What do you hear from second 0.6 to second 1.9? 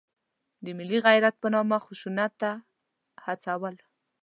د ملي غیرت په نامه